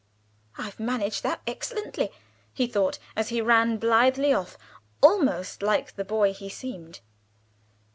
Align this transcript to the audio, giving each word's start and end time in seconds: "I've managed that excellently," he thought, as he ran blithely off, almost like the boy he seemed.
"I've 0.57 0.79
managed 0.79 1.21
that 1.21 1.41
excellently," 1.45 2.09
he 2.55 2.65
thought, 2.65 2.97
as 3.15 3.29
he 3.29 3.39
ran 3.39 3.77
blithely 3.77 4.33
off, 4.33 4.57
almost 4.99 5.61
like 5.61 5.95
the 5.95 6.03
boy 6.03 6.33
he 6.33 6.49
seemed. 6.49 7.01